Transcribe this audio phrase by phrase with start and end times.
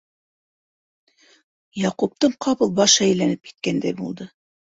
[1.81, 4.31] Яҡуптың ҡапыл башы әйләнеп киткәндәй булды.